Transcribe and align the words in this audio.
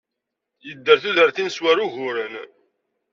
Yedder 0.65 0.97
tudert-nnes 1.03 1.57
war 1.63 1.77
uguren. 1.85 2.33